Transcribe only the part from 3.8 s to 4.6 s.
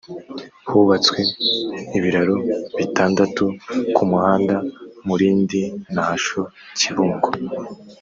ku muhanda